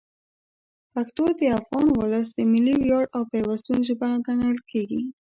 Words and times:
پښتو 0.93 1.25
د 1.39 1.41
افغان 1.59 1.87
ولس 1.99 2.27
د 2.33 2.39
ملي 2.51 2.75
ویاړ 2.81 3.05
او 3.15 3.21
پیوستون 3.31 3.77
ژبه 3.87 4.09
ګڼل 4.27 4.57
کېږي. 4.71 5.01